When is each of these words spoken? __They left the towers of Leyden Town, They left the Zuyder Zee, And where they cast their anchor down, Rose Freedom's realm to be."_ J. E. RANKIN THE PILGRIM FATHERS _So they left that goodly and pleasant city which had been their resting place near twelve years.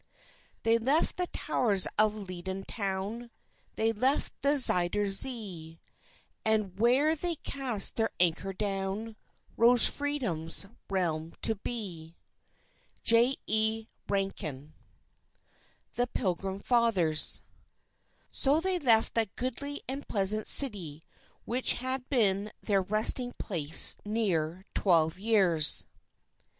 __They 0.63 0.83
left 0.83 1.17
the 1.17 1.27
towers 1.27 1.85
of 1.95 2.15
Leyden 2.27 2.63
Town, 2.63 3.29
They 3.75 3.91
left 3.91 4.33
the 4.41 4.57
Zuyder 4.57 5.11
Zee, 5.11 5.79
And 6.43 6.79
where 6.79 7.15
they 7.15 7.35
cast 7.35 7.97
their 7.97 8.09
anchor 8.19 8.51
down, 8.51 9.15
Rose 9.55 9.87
Freedom's 9.87 10.65
realm 10.89 11.35
to 11.43 11.53
be."_ 11.53 12.15
J. 13.03 13.35
E. 13.45 13.85
RANKIN 14.09 14.73
THE 15.93 16.07
PILGRIM 16.07 16.61
FATHERS 16.61 17.43
_So 18.31 18.59
they 18.59 18.79
left 18.79 19.13
that 19.13 19.35
goodly 19.35 19.83
and 19.87 20.07
pleasant 20.07 20.47
city 20.47 21.03
which 21.45 21.73
had 21.73 22.09
been 22.09 22.51
their 22.61 22.81
resting 22.81 23.33
place 23.37 23.95
near 24.03 24.65
twelve 24.73 25.19
years. 25.19 25.85